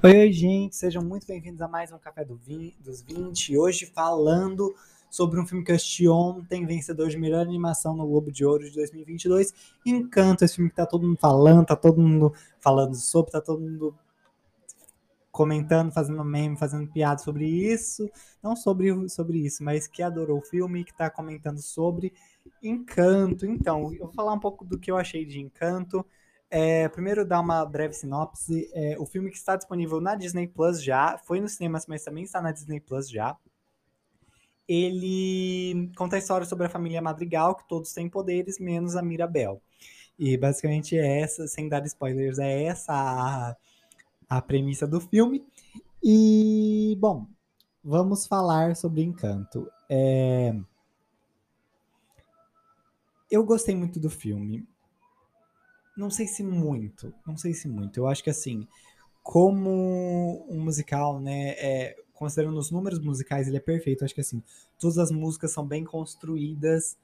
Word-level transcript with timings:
Oi, 0.00 0.16
oi, 0.16 0.30
gente, 0.30 0.76
sejam 0.76 1.02
muito 1.02 1.26
bem-vindos 1.26 1.60
a 1.60 1.66
mais 1.66 1.90
um 1.90 1.98
Café 1.98 2.24
do 2.24 2.36
20, 2.36 2.80
dos 2.80 3.02
20. 3.02 3.58
Hoje 3.58 3.84
falando 3.86 4.72
sobre 5.10 5.40
um 5.40 5.44
filme 5.44 5.64
que 5.64 5.72
eu 5.72 5.74
assisti 5.74 6.06
ontem, 6.06 6.64
vencedor 6.64 7.08
de 7.08 7.18
melhor 7.18 7.40
animação 7.40 7.96
no 7.96 8.06
Globo 8.06 8.30
de 8.30 8.44
Ouro 8.44 8.62
de 8.62 8.70
2022. 8.76 9.52
Encanto, 9.84 10.44
esse 10.44 10.54
filme 10.54 10.70
que 10.70 10.76
tá 10.76 10.86
todo 10.86 11.04
mundo 11.04 11.18
falando, 11.18 11.66
tá 11.66 11.74
todo 11.74 12.00
mundo 12.00 12.32
falando 12.60 12.94
sobre, 12.94 13.32
tá 13.32 13.40
todo 13.40 13.60
mundo 13.60 13.92
comentando, 15.32 15.90
fazendo 15.90 16.24
meme, 16.24 16.56
fazendo 16.56 16.86
piada 16.86 17.20
sobre 17.20 17.46
isso. 17.48 18.08
Não 18.40 18.54
sobre, 18.54 19.08
sobre 19.08 19.38
isso, 19.38 19.64
mas 19.64 19.88
que 19.88 20.00
adorou 20.00 20.38
o 20.38 20.42
filme, 20.42 20.84
que 20.84 20.96
tá 20.96 21.10
comentando 21.10 21.60
sobre 21.60 22.12
Encanto. 22.62 23.44
Então, 23.44 23.92
eu 23.92 24.04
vou 24.04 24.12
falar 24.12 24.32
um 24.32 24.38
pouco 24.38 24.64
do 24.64 24.78
que 24.78 24.92
eu 24.92 24.96
achei 24.96 25.24
de 25.24 25.40
Encanto. 25.40 26.06
É, 26.50 26.88
primeiro, 26.88 27.26
dar 27.26 27.40
uma 27.40 27.64
breve 27.64 27.94
sinopse. 27.94 28.70
É, 28.72 28.96
o 28.98 29.04
filme 29.04 29.30
que 29.30 29.36
está 29.36 29.56
disponível 29.56 30.00
na 30.00 30.14
Disney 30.14 30.46
Plus 30.46 30.82
já, 30.82 31.18
foi 31.18 31.40
no 31.40 31.48
cinema, 31.48 31.78
mas 31.86 32.04
também 32.04 32.24
está 32.24 32.40
na 32.40 32.52
Disney 32.52 32.80
Plus 32.80 33.08
já. 33.08 33.36
Ele 34.66 35.90
conta 35.96 36.16
a 36.16 36.18
história 36.18 36.46
sobre 36.46 36.66
a 36.66 36.70
família 36.70 37.00
Madrigal, 37.00 37.54
que 37.54 37.66
todos 37.68 37.92
têm 37.92 38.08
poderes, 38.08 38.58
menos 38.58 38.96
a 38.96 39.02
Mirabel. 39.02 39.62
E 40.18 40.36
basicamente 40.36 40.96
é 40.98 41.20
essa, 41.20 41.46
sem 41.46 41.68
dar 41.68 41.84
spoilers, 41.86 42.38
é 42.38 42.64
essa 42.64 42.92
a, 42.92 43.56
a 44.28 44.42
premissa 44.42 44.86
do 44.86 45.00
filme. 45.00 45.46
E, 46.02 46.96
bom, 47.00 47.26
vamos 47.82 48.26
falar 48.26 48.76
sobre 48.76 49.02
Encanto. 49.02 49.70
É... 49.88 50.54
Eu 53.30 53.44
gostei 53.44 53.74
muito 53.76 54.00
do 54.00 54.10
filme 54.10 54.66
não 55.98 56.10
sei 56.10 56.28
se 56.28 56.44
muito, 56.44 57.12
não 57.26 57.36
sei 57.36 57.52
se 57.52 57.68
muito. 57.68 57.98
Eu 57.98 58.06
acho 58.06 58.22
que 58.22 58.30
assim, 58.30 58.66
como 59.20 60.46
um 60.48 60.60
musical, 60.60 61.20
né, 61.20 61.50
é, 61.58 61.96
considerando 62.14 62.56
os 62.56 62.70
números 62.70 63.00
musicais, 63.00 63.48
ele 63.48 63.56
é 63.56 63.60
perfeito. 63.60 64.02
Eu 64.02 64.04
acho 64.06 64.14
que 64.14 64.20
assim, 64.20 64.40
todas 64.78 64.96
as 64.96 65.10
músicas 65.10 65.50
são 65.50 65.66
bem 65.66 65.84
construídas, 65.84 66.96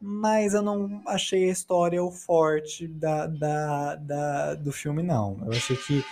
mas 0.00 0.54
eu 0.54 0.62
não 0.62 1.02
achei 1.08 1.48
a 1.48 1.52
história 1.52 2.02
o 2.02 2.12
forte 2.12 2.86
da, 2.86 3.26
da, 3.26 3.96
da, 3.96 4.54
do 4.54 4.70
filme, 4.70 5.02
não. 5.02 5.38
Eu 5.44 5.50
achei 5.50 5.76
que, 5.76 6.04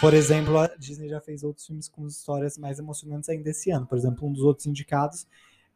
por 0.00 0.14
exemplo, 0.14 0.56
a 0.56 0.68
Disney 0.78 1.10
já 1.10 1.20
fez 1.20 1.44
outros 1.44 1.66
filmes 1.66 1.86
com 1.86 2.06
histórias 2.06 2.56
mais 2.56 2.78
emocionantes 2.78 3.28
ainda 3.28 3.50
esse 3.50 3.70
ano. 3.70 3.86
Por 3.86 3.98
exemplo, 3.98 4.26
um 4.26 4.32
dos 4.32 4.42
outros 4.42 4.66
indicados 4.66 5.26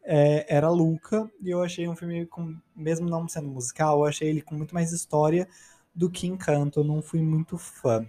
é, 0.02 0.46
era 0.48 0.70
Luca, 0.70 1.30
e 1.42 1.50
eu 1.50 1.62
achei 1.62 1.86
um 1.86 1.94
filme 1.94 2.24
com, 2.24 2.56
mesmo 2.74 3.06
não 3.06 3.28
sendo 3.28 3.48
musical, 3.48 3.98
eu 3.98 4.06
achei 4.06 4.28
ele 4.30 4.40
com 4.40 4.54
muito 4.54 4.74
mais 4.74 4.90
história 4.90 5.46
do 5.98 6.08
que 6.08 6.28
Encanto, 6.28 6.78
eu 6.78 6.84
não 6.84 7.02
fui 7.02 7.20
muito 7.20 7.58
fã. 7.58 8.06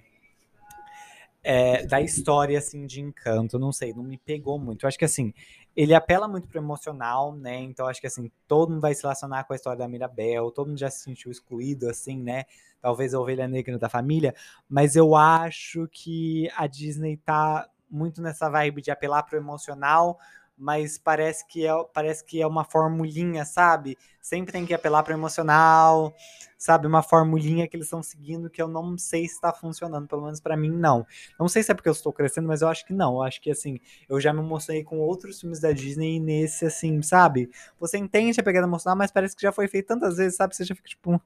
É, 1.41 1.87
da 1.87 1.99
história, 1.99 2.59
assim, 2.59 2.85
de 2.85 3.01
Encanto, 3.01 3.57
não 3.57 3.71
sei, 3.71 3.91
não 3.93 4.03
me 4.03 4.15
pegou 4.15 4.59
muito. 4.59 4.83
Eu 4.83 4.87
acho 4.87 4.99
que, 4.99 5.05
assim, 5.05 5.33
ele 5.75 5.95
apela 5.95 6.27
muito 6.27 6.47
pro 6.47 6.59
emocional, 6.59 7.35
né? 7.35 7.55
Então, 7.55 7.87
acho 7.87 7.99
que, 7.99 8.05
assim, 8.05 8.31
todo 8.47 8.69
mundo 8.69 8.81
vai 8.81 8.93
se 8.93 9.01
relacionar 9.01 9.43
com 9.45 9.53
a 9.53 9.55
história 9.55 9.79
da 9.79 9.87
Mirabel, 9.87 10.51
todo 10.51 10.67
mundo 10.67 10.77
já 10.77 10.91
se 10.91 10.99
sentiu 10.99 11.31
excluído, 11.31 11.89
assim, 11.89 12.21
né? 12.21 12.45
Talvez 12.79 13.15
a 13.15 13.19
ovelha 13.19 13.47
negra 13.47 13.79
da 13.79 13.89
família, 13.89 14.35
mas 14.69 14.95
eu 14.95 15.15
acho 15.15 15.87
que 15.91 16.47
a 16.55 16.67
Disney 16.67 17.17
tá 17.17 17.67
muito 17.89 18.21
nessa 18.21 18.49
vibe 18.49 18.83
de 18.83 18.91
apelar 18.91 19.23
pro 19.23 19.35
emocional, 19.35 20.19
mas 20.59 20.97
parece 20.97 21.47
que 21.47 21.65
é, 21.65 21.71
parece 21.93 22.23
que 22.23 22.41
é 22.41 22.45
uma 22.47 22.63
formulinha, 22.63 23.45
sabe? 23.45 23.97
Sempre 24.21 24.51
tem 24.51 24.65
que 24.65 24.73
apelar 24.73 25.01
para 25.03 25.13
emocional, 25.13 26.13
sabe? 26.57 26.85
Uma 26.87 27.01
formulinha 27.01 27.67
que 27.67 27.75
eles 27.77 27.85
estão 27.87 28.03
seguindo 28.03 28.49
que 28.49 28.61
eu 28.61 28.67
não 28.67 28.97
sei 28.97 29.27
se 29.27 29.35
está 29.35 29.53
funcionando, 29.53 30.07
pelo 30.07 30.23
menos 30.23 30.39
para 30.39 30.57
mim 30.57 30.69
não. 30.69 31.05
Não 31.39 31.47
sei 31.47 31.63
se 31.63 31.71
é 31.71 31.75
porque 31.75 31.89
eu 31.89 31.93
estou 31.93 32.11
crescendo, 32.13 32.47
mas 32.47 32.61
eu 32.61 32.67
acho 32.67 32.85
que 32.85 32.93
não. 32.93 33.15
Eu 33.15 33.23
acho 33.23 33.41
que 33.41 33.49
assim, 33.51 33.79
eu 34.09 34.19
já 34.19 34.33
me 34.33 34.41
mostrei 34.41 34.83
com 34.83 34.99
outros 34.99 35.39
filmes 35.39 35.59
da 35.59 35.71
Disney 35.71 36.17
e 36.17 36.19
nesse 36.19 36.65
assim, 36.65 37.01
sabe? 37.01 37.49
Você 37.79 37.97
entende 37.97 38.39
a 38.39 38.43
pegada 38.43 38.67
emocional, 38.67 38.97
mas 38.97 39.11
parece 39.11 39.35
que 39.35 39.41
já 39.41 39.51
foi 39.51 39.67
feito 39.67 39.87
tantas 39.87 40.17
vezes, 40.17 40.35
sabe? 40.35 40.55
Você 40.55 40.65
já 40.65 40.75
fica 40.75 40.89
tipo, 40.89 41.21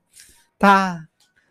tá, 0.58 1.08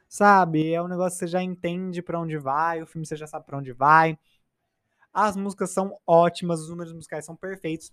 sabe? 0.09 0.73
É 0.73 0.83
um 0.83 0.89
negócio 0.89 1.19
que 1.19 1.27
você 1.27 1.29
já 1.33 1.43
entende 1.43 2.03
para 2.03 2.21
onde 2.21 2.39
vai, 2.39 2.83
o 2.83 2.87
filme 2.87 3.07
você 3.07 3.17
já 3.17 3.27
sabe 3.27 3.47
para 3.47 3.59
onde 3.59 3.73
vai. 3.73 4.19
As 5.13 5.37
músicas 5.37 5.71
são 5.71 5.97
ótimas, 6.07 6.61
os 6.61 6.69
números 6.69 6.93
musicais 6.93 7.25
são 7.25 7.37
perfeitos. 7.37 7.93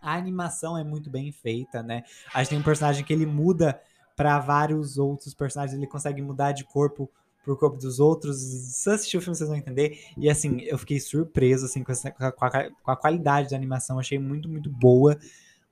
A 0.00 0.14
animação 0.14 0.76
é 0.76 0.82
muito 0.82 1.10
bem 1.10 1.30
feita, 1.30 1.82
né? 1.82 2.02
A 2.32 2.38
gente 2.42 2.50
tem 2.50 2.58
um 2.58 2.62
personagem 2.62 3.04
que 3.04 3.12
ele 3.12 3.26
muda 3.26 3.80
para 4.16 4.38
vários 4.38 4.98
outros 4.98 5.34
personagens, 5.34 5.76
ele 5.76 5.86
consegue 5.86 6.20
mudar 6.20 6.52
de 6.52 6.64
corpo 6.64 7.10
pro 7.44 7.56
corpo 7.56 7.76
dos 7.76 8.00
outros. 8.00 8.38
Se 8.38 8.90
assistir 8.90 9.16
o 9.16 9.20
filme, 9.20 9.36
vocês 9.36 9.48
vão 9.48 9.58
entender. 9.58 9.98
E 10.16 10.28
assim, 10.28 10.60
eu 10.62 10.78
fiquei 10.78 11.00
surpreso 11.00 11.66
assim, 11.66 11.82
com, 11.82 11.92
essa, 11.92 12.10
com, 12.10 12.44
a, 12.44 12.70
com 12.70 12.90
a 12.90 12.96
qualidade 12.96 13.50
da 13.50 13.56
animação, 13.56 13.98
achei 13.98 14.18
muito, 14.18 14.48
muito 14.48 14.70
boa. 14.70 15.18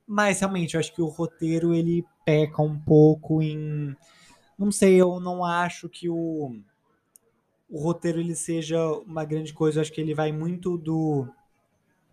Mas 0.07 0.39
realmente, 0.39 0.73
eu 0.73 0.79
acho 0.79 0.93
que 0.93 1.01
o 1.01 1.07
roteiro 1.07 1.73
ele 1.73 2.03
peca 2.25 2.61
um 2.61 2.77
pouco 2.79 3.41
em. 3.41 3.95
Não 4.57 4.71
sei, 4.71 4.95
eu 4.95 5.19
não 5.19 5.43
acho 5.45 5.87
que 5.87 6.09
o 6.09 6.59
o 7.69 7.79
roteiro 7.79 8.19
ele 8.19 8.35
seja 8.35 8.83
uma 9.05 9.23
grande 9.23 9.53
coisa. 9.53 9.79
Eu 9.79 9.81
acho 9.81 9.93
que 9.93 10.01
ele 10.01 10.15
vai 10.15 10.31
muito 10.31 10.77
do, 10.77 11.27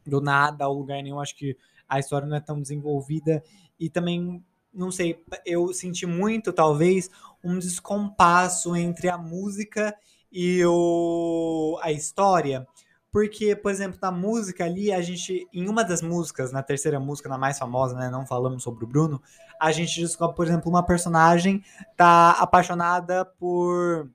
do 0.04 0.20
nada 0.20 0.64
ao 0.64 0.74
lugar 0.74 1.02
nenhum. 1.02 1.16
Eu 1.16 1.20
acho 1.20 1.36
que 1.36 1.56
a 1.88 1.98
história 1.98 2.28
não 2.28 2.36
é 2.36 2.40
tão 2.40 2.60
desenvolvida. 2.60 3.42
E 3.80 3.88
também, 3.88 4.44
não 4.72 4.90
sei, 4.90 5.22
eu 5.44 5.72
senti 5.72 6.06
muito, 6.06 6.52
talvez, 6.52 7.10
um 7.42 7.58
descompasso 7.58 8.76
entre 8.76 9.08
a 9.08 9.16
música 9.16 9.94
e 10.30 10.62
o, 10.66 11.78
a 11.82 11.90
história. 11.90 12.66
Porque, 13.10 13.56
por 13.56 13.70
exemplo, 13.70 13.98
na 14.02 14.10
música 14.10 14.64
ali, 14.64 14.92
a 14.92 15.00
gente, 15.00 15.48
em 15.50 15.68
uma 15.70 15.82
das 15.82 16.02
músicas, 16.02 16.52
na 16.52 16.62
terceira 16.62 17.00
música, 17.00 17.30
na 17.30 17.38
mais 17.38 17.58
famosa, 17.58 17.96
né? 17.96 18.10
Não 18.10 18.26
falamos 18.26 18.62
sobre 18.62 18.84
o 18.84 18.86
Bruno, 18.86 19.22
a 19.58 19.72
gente 19.72 19.98
descobre, 19.98 20.36
por 20.36 20.46
exemplo, 20.46 20.68
uma 20.68 20.84
personagem 20.84 21.64
tá 21.96 22.32
apaixonada 22.32 23.24
por 23.24 24.10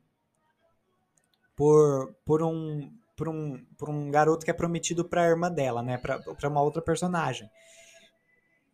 por, 1.62 2.16
por, 2.26 2.42
um, 2.42 2.92
por, 3.16 3.30
um, 3.30 3.64
por 3.78 3.88
um 3.88 4.10
garoto 4.10 4.44
que 4.44 4.50
é 4.50 4.54
prometido 4.54 5.06
para 5.06 5.22
a 5.22 5.28
irmã 5.28 5.52
dela, 5.52 5.84
né? 5.84 5.96
Para 5.96 6.50
uma 6.50 6.60
outra 6.60 6.82
personagem. 6.82 7.48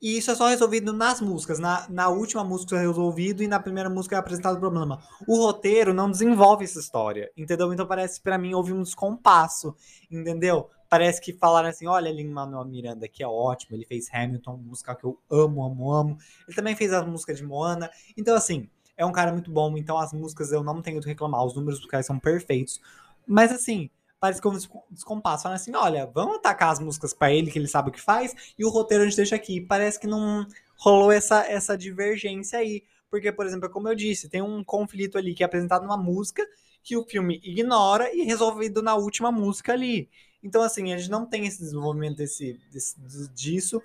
E 0.02 0.18
isso 0.18 0.32
é 0.32 0.36
só 0.36 0.48
resolvido 0.48 0.94
nas 0.94 1.20
músicas. 1.20 1.60
Na, 1.60 1.86
na 1.90 2.08
última 2.08 2.46
música 2.46 2.78
é 2.78 2.88
resolvido 2.88 3.44
e 3.44 3.48
na 3.48 3.60
primeira 3.60 3.90
música 3.90 4.16
é 4.16 4.20
apresentado 4.20 4.56
o 4.56 4.60
problema. 4.62 5.04
O 5.28 5.36
roteiro 5.36 5.94
não 5.94 6.10
desenvolve 6.10 6.64
essa 6.64 6.80
história, 6.80 7.30
entendeu? 7.36 7.74
Então 7.74 7.86
parece 7.86 8.22
para 8.22 8.38
mim 8.38 8.54
houve 8.54 8.72
um 8.72 8.82
descompasso, 8.82 9.76
entendeu? 10.10 10.70
Parece 10.90 11.20
que 11.20 11.34
falaram 11.34 11.68
assim: 11.68 11.88
olha, 11.88 12.10
Lin-Manuel 12.10 12.64
Miranda, 12.64 13.06
que 13.10 13.22
é 13.22 13.28
ótimo, 13.28 13.76
ele 13.76 13.86
fez 13.86 14.08
Hamilton, 14.14 14.62
música 14.64 14.96
que 14.96 15.04
eu 15.04 15.20
amo, 15.30 15.66
amo, 15.66 15.92
amo. 15.92 16.18
Ele 16.48 16.56
também 16.56 16.74
fez 16.74 16.94
a 16.94 17.04
música 17.04 17.34
de 17.34 17.44
Moana. 17.44 17.92
Então, 18.16 18.34
assim, 18.34 18.70
é 18.98 19.06
um 19.06 19.12
cara 19.12 19.32
muito 19.32 19.52
bom, 19.52 19.78
então 19.78 19.98
as 19.98 20.12
músicas 20.12 20.52
eu 20.52 20.64
não 20.64 20.82
tenho 20.82 20.98
o 20.98 21.02
que 21.02 21.08
reclamar, 21.08 21.46
os 21.46 21.56
números 21.56 21.80
musicais 21.80 22.06
são 22.06 22.20
perfeitos. 22.20 22.82
Mas 23.26 23.52
assim, 23.52 23.90
parece 24.20 24.42
que 24.42 24.48
houve 24.48 24.60
um 24.60 24.94
descompasso. 24.94 25.44
Falando 25.44 25.58
assim, 25.58 25.76
olha, 25.76 26.06
vamos 26.14 26.38
atacar 26.38 26.72
as 26.72 26.80
músicas 26.80 27.14
para 27.14 27.32
ele, 27.32 27.52
que 27.52 27.60
ele 27.60 27.68
sabe 27.68 27.90
o 27.90 27.92
que 27.92 28.02
faz, 28.02 28.54
e 28.58 28.66
o 28.66 28.70
roteiro 28.70 29.04
a 29.04 29.06
gente 29.06 29.18
deixa 29.18 29.36
aqui. 29.36 29.62
Parece 29.62 30.00
que 30.00 30.08
não 30.08 30.46
rolou 30.78 31.12
essa, 31.12 31.46
essa 31.46 31.78
divergência 31.78 32.60
aí. 32.60 32.84
Porque, 33.10 33.32
por 33.32 33.46
exemplo, 33.46 33.70
como 33.70 33.88
eu 33.88 33.96
disse, 33.96 34.30
tem 34.30 34.42
um 34.42 34.64
conflito 34.64 35.18
ali 35.18 35.34
que 35.34 35.44
é 35.44 35.46
apresentado 35.46 35.84
numa 35.84 35.98
música 35.98 36.46
que 36.84 36.98
o 36.98 37.06
filme 37.06 37.40
ignora 37.44 38.14
e 38.14 38.24
resolvido 38.24 38.82
na 38.82 38.96
última 38.96 39.32
música 39.32 39.74
ali. 39.74 40.10
Então, 40.44 40.62
assim, 40.62 40.94
a 40.94 40.98
gente 40.98 41.10
não 41.10 41.26
tem 41.26 41.46
esse 41.46 41.60
desenvolvimento 41.60 42.18
desse, 42.18 42.60
desse 42.72 42.96
disso. 43.34 43.82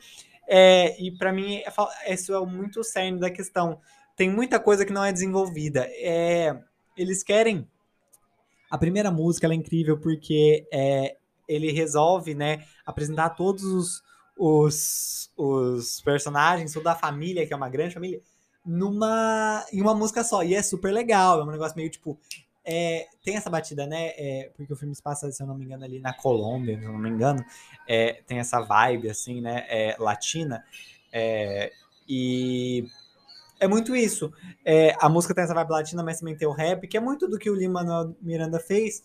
É, 0.47 1.01
e 1.01 1.11
para 1.11 1.33
mim, 1.33 1.63
é, 2.05 2.15
isso 2.15 2.35
é 2.35 2.47
muito 2.47 2.83
sério 2.83 3.19
da 3.19 3.31
questão 3.31 3.81
tem 4.17 4.31
muita 4.31 4.61
coisa 4.61 4.85
que 4.85 4.93
não 4.93 5.05
é 5.05 5.13
desenvolvida. 5.13 5.87
É, 5.91 6.59
eles 6.97 7.23
querem. 7.23 7.67
A 8.71 8.79
primeira 8.79 9.11
música 9.11 9.47
é 9.47 9.55
incrível 9.55 9.99
porque 9.99 10.67
é, 10.73 11.17
ele 11.47 11.71
resolve, 11.73 12.35
né, 12.35 12.65
apresentar 12.87 13.31
todos 13.31 13.63
os, 13.63 14.03
os, 14.37 15.31
os, 15.37 16.01
personagens, 16.01 16.73
toda 16.73 16.93
a 16.93 16.97
família, 16.97 17.47
que 17.47 17.53
é 17.53 17.57
uma 17.57 17.69
grande 17.69 17.95
família, 17.95 18.21
numa 18.65 19.65
em 19.73 19.81
uma 19.83 19.95
música 19.95 20.25
só. 20.25 20.43
E 20.43 20.55
é 20.55 20.63
super 20.63 20.93
legal, 20.93 21.41
é 21.41 21.45
um 21.45 21.51
negócio 21.51 21.77
meio 21.77 21.91
tipo. 21.91 22.19
É, 22.65 23.09
tem 23.25 23.37
essa 23.37 23.51
batida, 23.51 23.87
né? 23.87 24.13
É, 24.17 24.51
porque 24.57 24.73
o 24.73 24.77
filme 24.77 24.95
se 24.95 25.03
passa, 25.03 25.31
se 25.33 25.43
eu 25.43 25.47
não 25.49 25.59
me 25.59 25.65
engano, 25.65 25.85
ali 25.85 25.99
na 25.99 26.13
Colômbia, 26.13 26.79
se 26.79 26.85
eu 26.85 26.93
não 26.93 26.99
me 26.99 27.11
engano. 27.11 27.45
É, 27.89 28.23
tem 28.25 28.39
essa 28.39 28.61
vibe, 28.61 29.11
assim, 29.11 29.41
né? 29.41 29.67
É, 29.69 29.97
latina. 29.99 30.65
É, 31.13 31.73
e 32.09 32.87
é 33.63 33.69
muito 33.69 33.95
isso. 33.95 34.33
É, 34.65 34.97
a 35.01 35.09
música 35.09 35.35
tem 35.35 35.45
essa 35.45 35.55
vibe 35.55 35.71
latina, 35.71 36.03
mas 36.03 36.19
também 36.19 36.37
tem 36.37 36.49
o 36.49 36.53
rap, 36.53 36.87
que 36.87 36.97
é 36.97 37.01
muito 37.01 37.29
do 37.29 37.39
que 37.39 37.51
o 37.51 37.55
Lima 37.55 38.15
Miranda 38.21 38.59
fez 38.59 39.05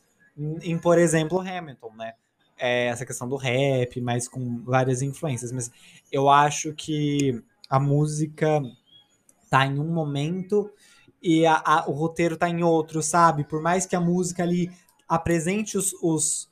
em, 0.61 0.77
por 0.77 0.97
exemplo, 0.97 1.39
Hamilton, 1.39 1.93
né? 1.95 2.13
É 2.57 2.87
essa 2.87 3.05
questão 3.05 3.27
do 3.27 3.35
rap, 3.35 4.01
mas 4.01 4.27
com 4.27 4.63
várias 4.63 5.01
influências. 5.01 5.51
Mas 5.51 5.71
eu 6.11 6.29
acho 6.29 6.73
que 6.73 7.41
a 7.69 7.79
música 7.79 8.61
tá 9.49 9.65
em 9.65 9.79
um 9.79 9.93
momento 9.93 10.69
e 11.21 11.45
a, 11.45 11.61
a, 11.63 11.87
o 11.87 11.93
roteiro 11.93 12.35
tá 12.35 12.49
em 12.49 12.63
outro, 12.63 13.01
sabe? 13.01 13.43
Por 13.43 13.61
mais 13.61 13.85
que 13.85 13.95
a 13.95 14.01
música 14.01 14.43
ali 14.43 14.71
apresente 15.07 15.77
os, 15.77 15.93
os 16.01 16.49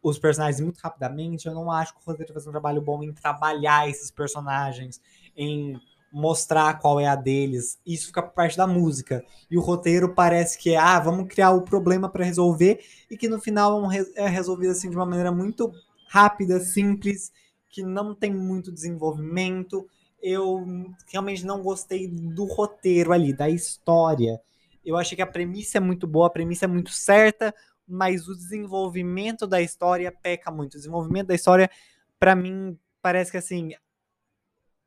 os 0.00 0.18
personagens 0.18 0.60
muito 0.60 0.78
rapidamente. 0.78 1.46
Eu 1.46 1.54
não 1.54 1.70
acho 1.70 1.92
que 1.92 2.00
o 2.00 2.04
roteiro 2.04 2.32
faz 2.32 2.46
um 2.46 2.50
trabalho 2.50 2.80
bom 2.80 3.02
em 3.02 3.12
trabalhar 3.12 3.88
esses 3.88 4.10
personagens, 4.10 5.00
em 5.36 5.78
mostrar 6.12 6.78
qual 6.78 6.98
é 6.98 7.06
a 7.06 7.14
deles. 7.14 7.78
Isso 7.86 8.06
fica 8.06 8.22
por 8.22 8.32
parte 8.32 8.56
da 8.56 8.66
música. 8.66 9.24
E 9.50 9.56
o 9.56 9.60
roteiro 9.60 10.14
parece 10.14 10.58
que 10.58 10.70
é, 10.70 10.76
ah, 10.76 10.98
vamos 10.98 11.28
criar 11.28 11.50
o 11.50 11.62
problema 11.62 12.08
para 12.08 12.24
resolver 12.24 12.80
e 13.10 13.16
que 13.16 13.28
no 13.28 13.40
final 13.40 13.90
é 13.92 14.28
resolvido 14.28 14.70
assim 14.70 14.90
de 14.90 14.96
uma 14.96 15.06
maneira 15.06 15.30
muito 15.30 15.72
rápida, 16.08 16.58
simples, 16.60 17.30
que 17.68 17.82
não 17.82 18.14
tem 18.14 18.34
muito 18.34 18.72
desenvolvimento. 18.72 19.86
Eu 20.22 20.64
realmente 21.12 21.44
não 21.44 21.62
gostei 21.62 22.08
do 22.08 22.44
roteiro 22.44 23.12
ali, 23.12 23.32
da 23.32 23.48
história. 23.48 24.40
Eu 24.84 24.96
achei 24.96 25.14
que 25.14 25.22
a 25.22 25.26
premissa 25.26 25.78
é 25.78 25.80
muito 25.80 26.06
boa, 26.06 26.28
a 26.28 26.30
premissa 26.30 26.64
é 26.64 26.68
muito 26.68 26.90
certa, 26.90 27.54
mas 27.86 28.26
o 28.26 28.34
desenvolvimento 28.34 29.46
da 29.46 29.60
história 29.60 30.10
peca 30.10 30.50
muito. 30.50 30.74
O 30.74 30.78
desenvolvimento 30.78 31.28
da 31.28 31.34
história, 31.34 31.70
para 32.18 32.34
mim, 32.34 32.76
parece 33.02 33.30
que 33.30 33.36
assim, 33.36 33.74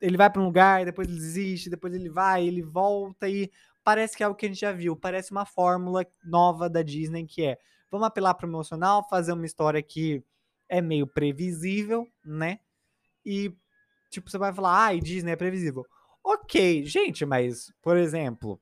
ele 0.01 0.17
vai 0.17 0.29
para 0.29 0.41
um 0.41 0.45
lugar, 0.45 0.83
depois 0.83 1.07
ele 1.07 1.17
desiste, 1.17 1.69
depois 1.69 1.93
ele 1.93 2.09
vai, 2.09 2.45
ele 2.45 2.61
volta 2.61 3.29
e 3.29 3.51
parece 3.83 4.17
que 4.17 4.23
é 4.23 4.25
algo 4.25 4.37
que 4.37 4.45
a 4.45 4.49
gente 4.49 4.59
já 4.59 4.71
viu. 4.71 4.95
Parece 4.95 5.31
uma 5.31 5.45
fórmula 5.45 6.05
nova 6.23 6.69
da 6.69 6.81
Disney 6.81 7.25
que 7.25 7.43
é: 7.43 7.57
vamos 7.89 8.07
apelar 8.07 8.33
para 8.33 8.47
o 8.47 8.49
emocional, 8.49 9.07
fazer 9.07 9.33
uma 9.33 9.45
história 9.45 9.81
que 9.81 10.23
é 10.67 10.81
meio 10.81 11.05
previsível, 11.05 12.07
né? 12.25 12.59
E 13.25 13.55
tipo, 14.09 14.29
você 14.29 14.37
vai 14.37 14.53
falar: 14.53 14.85
"Ai, 14.85 14.99
Disney 14.99 15.31
é 15.31 15.35
previsível". 15.35 15.85
OK, 16.23 16.83
gente, 16.85 17.25
mas 17.25 17.71
por 17.81 17.97
exemplo, 17.97 18.59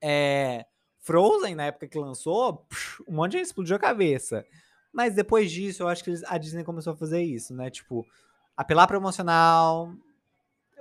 é 0.00 0.64
Frozen, 1.00 1.54
na 1.54 1.66
época 1.66 1.88
que 1.88 1.98
lançou, 1.98 2.66
um 3.08 3.14
monte 3.14 3.32
de 3.32 3.38
gente 3.38 3.46
explodiu 3.46 3.76
a 3.76 3.80
cabeça. 3.80 4.44
Mas 4.92 5.14
depois 5.14 5.50
disso, 5.50 5.82
eu 5.82 5.88
acho 5.88 6.02
que 6.02 6.12
a 6.26 6.36
Disney 6.36 6.64
começou 6.64 6.92
a 6.92 6.96
fazer 6.96 7.22
isso, 7.22 7.54
né? 7.54 7.70
Tipo, 7.70 8.04
apelar 8.56 8.86
para 8.86 8.96
emocional, 8.96 9.94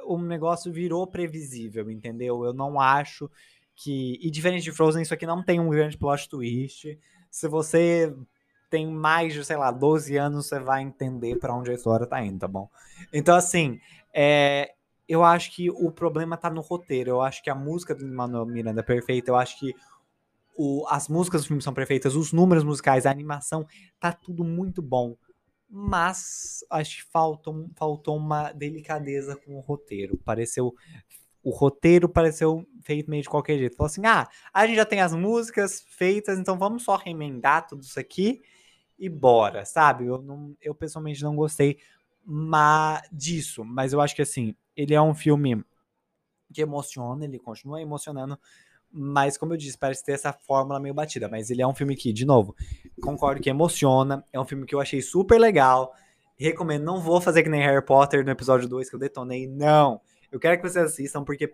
o 0.09 0.19
negócio 0.19 0.71
virou 0.71 1.05
previsível, 1.05 1.89
entendeu? 1.89 2.43
Eu 2.43 2.53
não 2.53 2.79
acho 2.79 3.29
que. 3.75 4.17
E 4.21 4.31
diferente 4.31 4.63
de 4.63 4.71
Frozen, 4.71 5.03
isso 5.03 5.13
aqui 5.13 5.25
não 5.25 5.43
tem 5.43 5.59
um 5.59 5.69
grande 5.69 5.97
plot 5.97 6.27
twist. 6.27 6.97
Se 7.29 7.47
você 7.47 8.13
tem 8.69 8.87
mais 8.87 9.33
de, 9.33 9.45
sei 9.45 9.55
lá, 9.55 9.71
12 9.71 10.17
anos, 10.17 10.47
você 10.47 10.59
vai 10.59 10.81
entender 10.81 11.37
para 11.37 11.55
onde 11.55 11.69
a 11.69 11.73
história 11.73 12.07
tá 12.07 12.23
indo, 12.23 12.39
tá 12.39 12.47
bom? 12.47 12.69
Então, 13.13 13.35
assim, 13.35 13.79
é, 14.13 14.73
eu 15.07 15.23
acho 15.23 15.51
que 15.55 15.69
o 15.69 15.91
problema 15.91 16.35
tá 16.35 16.49
no 16.49 16.61
roteiro. 16.61 17.11
Eu 17.11 17.21
acho 17.21 17.43
que 17.43 17.49
a 17.49 17.55
música 17.55 17.93
do 17.93 18.05
Manuel 18.07 18.45
Miranda 18.47 18.81
é 18.81 18.83
perfeita. 18.83 19.29
Eu 19.29 19.35
acho 19.35 19.59
que 19.59 19.75
o, 20.57 20.85
as 20.89 21.07
músicas 21.07 21.41
do 21.43 21.47
filme 21.47 21.61
são 21.61 21.73
perfeitas, 21.73 22.15
os 22.15 22.33
números 22.33 22.63
musicais, 22.63 23.05
a 23.05 23.11
animação, 23.11 23.65
tá 23.99 24.11
tudo 24.11 24.43
muito 24.43 24.81
bom. 24.81 25.15
Mas 25.69 26.65
acho 26.69 26.97
que 26.97 27.11
faltou, 27.11 27.69
faltou 27.75 28.17
uma 28.17 28.51
delicadeza 28.51 29.35
com 29.35 29.55
o 29.55 29.59
roteiro. 29.59 30.17
Pareceu. 30.17 30.73
O 31.43 31.51
roteiro 31.51 32.09
pareceu 32.09 32.65
feito 32.81 33.09
meio 33.09 33.21
de 33.23 33.29
qualquer 33.29 33.57
jeito. 33.57 33.77
Falou 33.77 33.87
assim: 33.87 34.05
ah, 34.05 34.27
a 34.53 34.65
gente 34.65 34.77
já 34.77 34.85
tem 34.85 35.01
as 35.01 35.13
músicas 35.13 35.81
feitas, 35.81 36.39
então 36.39 36.57
vamos 36.57 36.83
só 36.83 36.95
remendar 36.95 37.67
tudo 37.67 37.83
isso 37.83 37.99
aqui 37.99 38.41
e 38.97 39.07
bora, 39.07 39.63
sabe? 39.63 40.05
Eu, 40.05 40.21
não, 40.21 40.55
eu 40.61 40.75
pessoalmente 40.75 41.23
não 41.23 41.35
gostei 41.35 41.79
ma, 42.25 43.01
disso, 43.11 43.63
mas 43.63 43.93
eu 43.93 44.01
acho 44.01 44.15
que 44.15 44.21
assim, 44.21 44.55
ele 44.75 44.93
é 44.93 45.01
um 45.01 45.15
filme 45.15 45.63
que 46.53 46.61
emociona, 46.61 47.23
ele 47.23 47.39
continua 47.39 47.81
emocionando, 47.81 48.37
mas, 48.91 49.37
como 49.37 49.53
eu 49.53 49.57
disse, 49.57 49.77
parece 49.77 50.03
ter 50.03 50.13
essa 50.13 50.33
fórmula 50.33 50.79
meio 50.79 50.93
batida. 50.93 51.27
Mas 51.27 51.49
ele 51.49 51.61
é 51.61 51.67
um 51.67 51.75
filme 51.75 51.95
que, 51.95 52.11
de 52.11 52.25
novo, 52.25 52.55
concordo 53.01 53.41
que 53.41 53.49
emociona. 53.49 54.23
É 54.33 54.39
um 54.39 54.45
filme 54.45 54.65
que 54.65 54.73
eu 54.73 54.81
achei 54.81 55.01
super 55.01 55.39
legal. 55.39 55.93
Recomendo. 56.37 56.83
Não 56.83 56.99
vou 56.99 57.21
fazer 57.21 57.43
que 57.43 57.49
nem 57.49 57.61
Harry 57.61 57.85
Potter 57.85 58.25
no 58.25 58.31
episódio 58.31 58.67
2 58.67 58.89
que 58.89 58.95
eu 58.95 58.99
detonei. 58.99 59.47
Não. 59.47 60.01
Eu 60.31 60.39
quero 60.39 60.57
que 60.59 60.67
vocês 60.67 60.85
assistam, 60.85 61.23
porque 61.23 61.51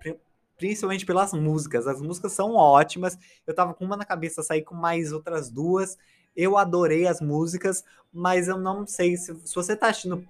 principalmente 0.58 1.06
pelas 1.06 1.34
músicas. 1.34 1.88
As 1.88 2.02
músicas 2.02 2.32
são 2.32 2.56
ótimas. 2.56 3.18
Eu 3.46 3.54
tava 3.54 3.74
com 3.74 3.84
uma 3.84 3.98
na 3.98 4.06
cabeça, 4.06 4.42
saí 4.42 4.62
com 4.62 4.76
mais 4.76 5.12
outras 5.12 5.50
duas. 5.50 5.98
Eu 6.36 6.58
adorei 6.58 7.08
as 7.08 7.20
músicas, 7.22 7.84
mas 8.14 8.48
eu 8.48 8.58
não 8.58 8.86
sei 8.88 9.18
se, 9.18 9.36
se 9.46 9.56
você 9.56 9.76
tá 9.76 9.90
assistindo. 9.90 10.26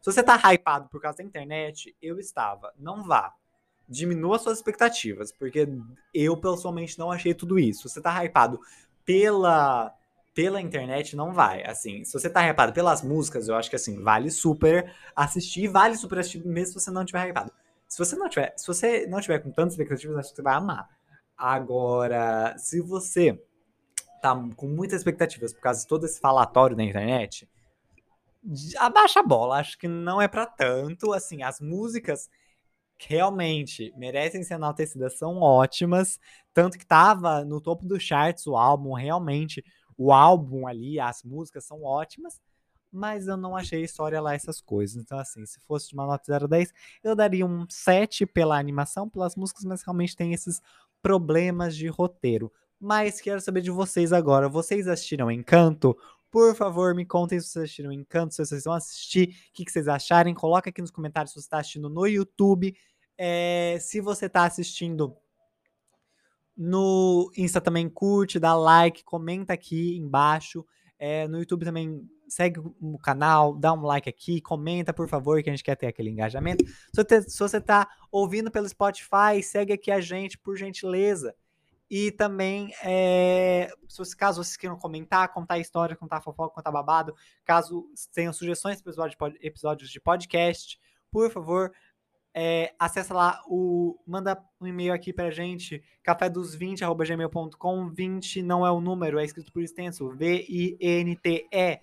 Se 0.00 0.06
você 0.12 0.22
tá 0.22 0.36
hypado 0.52 0.88
por 0.88 1.00
causa 1.00 1.18
da 1.18 1.24
internet, 1.24 1.94
eu 2.00 2.18
estava. 2.18 2.72
Não 2.78 3.04
vá 3.04 3.34
diminua 3.90 4.38
suas 4.38 4.58
expectativas, 4.58 5.32
porque 5.32 5.68
eu 6.14 6.36
pessoalmente 6.36 6.96
não 6.96 7.10
achei 7.10 7.34
tudo 7.34 7.58
isso. 7.58 7.88
Se 7.88 7.94
você 7.94 8.00
tá 8.00 8.24
hypado 8.24 8.60
pela 9.04 9.92
pela 10.32 10.60
internet 10.60 11.16
não 11.16 11.32
vai, 11.32 11.64
assim, 11.64 12.04
se 12.04 12.12
você 12.12 12.30
tá 12.30 12.48
hypado 12.48 12.72
pelas 12.72 13.02
músicas, 13.02 13.48
eu 13.48 13.56
acho 13.56 13.68
que 13.68 13.74
assim, 13.74 14.00
vale 14.00 14.30
super 14.30 14.94
assistir, 15.14 15.66
vale 15.66 15.96
super 15.96 16.20
assistir 16.20 16.46
mesmo 16.46 16.78
se 16.78 16.84
você 16.84 16.90
não 16.92 17.04
tiver 17.04 17.28
hypado. 17.28 17.52
Se 17.88 17.98
você 17.98 18.14
não 18.14 18.28
tiver, 18.28 18.54
se 18.56 18.64
você 18.64 19.06
não 19.08 19.20
tiver 19.20 19.40
com 19.40 19.50
tantas 19.50 19.72
expectativas, 19.72 20.16
acho 20.16 20.30
que 20.30 20.36
você 20.36 20.42
vai 20.42 20.54
amar. 20.54 20.88
Agora, 21.36 22.54
se 22.56 22.80
você 22.80 23.42
tá 24.22 24.34
com 24.54 24.68
muitas 24.68 25.00
expectativas 25.00 25.52
por 25.52 25.60
causa 25.60 25.80
de 25.80 25.88
todo 25.88 26.06
esse 26.06 26.20
falatório 26.20 26.76
na 26.76 26.84
internet, 26.84 27.48
abaixa 28.78 29.18
a 29.20 29.24
bola, 29.24 29.56
acho 29.56 29.76
que 29.76 29.88
não 29.88 30.22
é 30.22 30.28
para 30.28 30.46
tanto, 30.46 31.12
assim, 31.12 31.42
as 31.42 31.60
músicas 31.60 32.30
realmente 33.08 33.92
merecem 33.96 34.42
ser 34.42 34.54
enaltecidas, 34.54 35.18
são 35.18 35.40
ótimas, 35.40 36.18
tanto 36.52 36.78
que 36.78 36.86
tava 36.86 37.44
no 37.44 37.60
topo 37.60 37.86
do 37.86 37.98
charts 37.98 38.46
o 38.46 38.56
álbum, 38.56 38.92
realmente, 38.92 39.64
o 39.96 40.12
álbum 40.12 40.66
ali, 40.66 40.98
as 40.98 41.22
músicas 41.22 41.64
são 41.64 41.82
ótimas, 41.82 42.40
mas 42.92 43.28
eu 43.28 43.36
não 43.36 43.56
achei 43.56 43.82
história 43.82 44.20
lá 44.20 44.34
essas 44.34 44.60
coisas. 44.60 44.96
Então, 44.96 45.18
assim, 45.18 45.44
se 45.46 45.60
fosse 45.60 45.88
de 45.88 45.94
uma 45.94 46.06
nota 46.06 46.24
0 46.26 46.46
a 46.46 46.48
10, 46.48 46.72
eu 47.04 47.14
daria 47.14 47.46
um 47.46 47.66
7 47.68 48.26
pela 48.26 48.58
animação, 48.58 49.08
pelas 49.08 49.36
músicas, 49.36 49.64
mas 49.64 49.82
realmente 49.82 50.16
tem 50.16 50.32
esses 50.32 50.60
problemas 51.02 51.76
de 51.76 51.86
roteiro. 51.88 52.52
Mas 52.78 53.20
quero 53.20 53.40
saber 53.40 53.60
de 53.60 53.70
vocês 53.70 54.12
agora. 54.12 54.48
Vocês 54.48 54.88
assistiram 54.88 55.30
Encanto? 55.30 55.96
Por 56.30 56.54
favor, 56.54 56.94
me 56.94 57.04
contem 57.04 57.40
se 57.40 57.48
vocês 57.48 57.64
assistiram 57.64 57.90
Encanto, 57.90 58.34
se 58.34 58.44
vocês 58.44 58.64
vão 58.64 58.74
assistir, 58.74 59.28
o 59.28 59.52
que, 59.52 59.64
que 59.64 59.72
vocês 59.72 59.88
acharem. 59.88 60.32
Coloca 60.32 60.70
aqui 60.70 60.80
nos 60.80 60.90
comentários 60.90 61.32
se 61.32 61.40
você 61.40 61.46
está 61.46 61.58
assistindo 61.58 61.90
no 61.90 62.06
YouTube. 62.06 62.76
É, 63.18 63.78
se 63.80 64.00
você 64.00 64.26
está 64.26 64.44
assistindo 64.44 65.16
no 66.56 67.30
Insta 67.36 67.60
também, 67.60 67.88
curte, 67.88 68.38
dá 68.38 68.54
like, 68.54 69.02
comenta 69.02 69.52
aqui 69.54 69.96
embaixo. 69.96 70.64
É, 70.98 71.26
no 71.26 71.38
YouTube 71.38 71.64
também 71.64 72.08
segue 72.28 72.60
o 72.60 72.98
canal, 72.98 73.56
dá 73.56 73.72
um 73.72 73.82
like 73.82 74.08
aqui, 74.08 74.40
comenta, 74.40 74.92
por 74.92 75.08
favor, 75.08 75.42
que 75.42 75.50
a 75.50 75.52
gente 75.52 75.64
quer 75.64 75.74
ter 75.74 75.86
aquele 75.86 76.10
engajamento. 76.10 76.64
Se 77.26 77.38
você 77.38 77.56
está 77.56 77.88
ouvindo 78.12 78.50
pelo 78.50 78.68
Spotify, 78.68 79.42
segue 79.42 79.72
aqui 79.72 79.90
a 79.90 80.00
gente, 80.00 80.38
por 80.38 80.56
gentileza. 80.56 81.34
E 81.90 82.12
também, 82.12 82.72
é, 82.84 83.68
se 83.88 84.16
caso 84.16 84.44
vocês 84.44 84.56
queiram 84.56 84.78
comentar, 84.78 85.32
contar 85.32 85.58
história, 85.58 85.96
contar 85.96 86.20
fofoca, 86.20 86.54
contar 86.54 86.70
babado, 86.70 87.16
caso 87.44 87.84
tenham 88.14 88.32
sugestões 88.32 88.80
para 88.80 89.32
episódios 89.40 89.90
de 89.90 90.00
podcast, 90.00 90.78
por 91.10 91.28
favor, 91.30 91.72
é, 92.32 92.72
acessa 92.78 93.12
lá 93.12 93.42
o. 93.48 93.98
Manda 94.06 94.40
um 94.60 94.66
e-mail 94.66 94.92
aqui 94.92 95.12
pra 95.12 95.30
gente, 95.30 95.82
cafédos20.gmail.com. 96.06 97.88
20 97.90 98.42
não 98.42 98.64
é 98.64 98.70
o 98.70 98.80
número, 98.80 99.18
é 99.18 99.24
escrito 99.24 99.52
por 99.52 99.62
extenso. 99.62 100.10
V-I-N-T-E. 100.10 101.80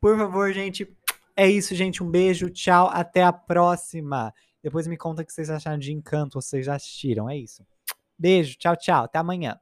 Por 0.00 0.18
favor, 0.18 0.52
gente. 0.52 0.92
É 1.36 1.48
isso, 1.48 1.74
gente. 1.74 2.02
Um 2.02 2.10
beijo, 2.10 2.50
tchau, 2.50 2.88
até 2.92 3.22
a 3.22 3.32
próxima. 3.32 4.34
Depois 4.62 4.86
me 4.86 4.96
conta 4.96 5.22
o 5.22 5.24
que 5.24 5.32
vocês 5.32 5.48
acharam 5.48 5.78
de 5.78 5.92
encanto, 5.92 6.40
vocês 6.40 6.66
já 6.66 6.74
assistiram. 6.74 7.30
É 7.30 7.36
isso. 7.36 7.64
Beijo, 8.20 8.56
tchau, 8.58 8.76
tchau. 8.76 9.04
Até 9.04 9.18
amanhã. 9.18 9.58